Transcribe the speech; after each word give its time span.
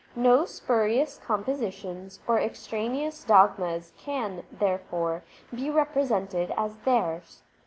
No 0.15 0.45
spurious 0.45 1.19
compositions 1.23 2.21
or 2.27 2.39
extraneous 2.39 3.23
dogmas 3.23 3.93
can, 3.99 4.43
therefore, 4.51 5.21
be 5.53 5.69
represented 5.69 6.51
as 6.57 6.77
theirs. 6.77 7.43